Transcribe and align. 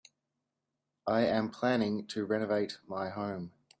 I 1.05 1.27
am 1.27 1.51
planning 1.51 2.07
to 2.07 2.25
renovate 2.25 2.79
my 2.87 3.09
home. 3.09 3.53